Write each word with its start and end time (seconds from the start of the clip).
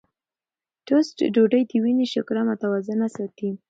ټوسټ 0.85 1.17
ډوډۍ 1.33 1.61
د 1.69 1.71
وینې 1.83 2.05
شکره 2.13 2.41
متوازنه 2.49 3.07
ساتي. 3.15 3.49